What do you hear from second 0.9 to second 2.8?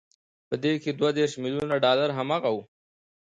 دوه دېرش ميليونه ډالر هماغه وو.